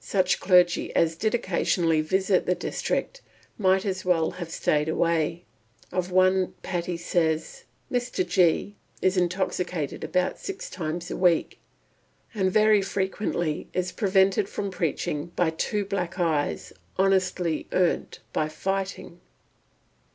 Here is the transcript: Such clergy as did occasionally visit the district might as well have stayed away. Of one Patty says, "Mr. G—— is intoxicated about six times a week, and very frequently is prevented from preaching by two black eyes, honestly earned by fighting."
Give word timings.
Such 0.00 0.40
clergy 0.40 0.90
as 0.96 1.16
did 1.16 1.34
occasionally 1.34 2.00
visit 2.00 2.46
the 2.46 2.54
district 2.54 3.20
might 3.58 3.84
as 3.84 4.06
well 4.06 4.30
have 4.30 4.48
stayed 4.48 4.88
away. 4.88 5.44
Of 5.92 6.10
one 6.10 6.54
Patty 6.62 6.96
says, 6.96 7.64
"Mr. 7.92 8.26
G—— 8.26 8.74
is 9.02 9.18
intoxicated 9.18 10.02
about 10.02 10.38
six 10.38 10.70
times 10.70 11.10
a 11.10 11.16
week, 11.18 11.58
and 12.34 12.50
very 12.50 12.80
frequently 12.80 13.68
is 13.74 13.92
prevented 13.92 14.48
from 14.48 14.70
preaching 14.70 15.26
by 15.36 15.50
two 15.50 15.84
black 15.84 16.18
eyes, 16.18 16.72
honestly 16.96 17.66
earned 17.72 18.20
by 18.32 18.48
fighting." 18.48 19.20